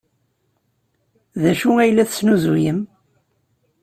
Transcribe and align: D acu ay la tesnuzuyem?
D 1.41 1.43
acu 1.51 1.69
ay 1.81 1.91
la 1.95 2.05
tesnuzuyem? 2.09 2.79